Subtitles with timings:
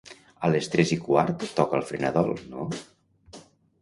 [0.47, 2.67] A les tres i quart toca el Frenadol, no?